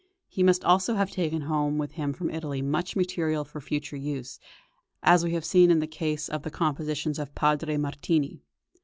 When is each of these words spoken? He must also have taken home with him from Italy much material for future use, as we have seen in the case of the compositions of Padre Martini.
He 0.27 0.41
must 0.41 0.65
also 0.65 0.95
have 0.95 1.11
taken 1.11 1.41
home 1.41 1.77
with 1.77 1.91
him 1.91 2.11
from 2.11 2.31
Italy 2.31 2.59
much 2.63 2.95
material 2.95 3.45
for 3.45 3.61
future 3.61 3.95
use, 3.95 4.39
as 5.03 5.23
we 5.23 5.33
have 5.35 5.45
seen 5.45 5.69
in 5.69 5.77
the 5.77 5.85
case 5.85 6.27
of 6.27 6.41
the 6.41 6.49
compositions 6.49 7.19
of 7.19 7.35
Padre 7.35 7.77
Martini. 7.77 8.41